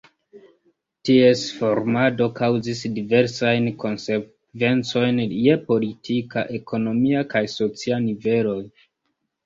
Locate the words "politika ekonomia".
5.71-7.27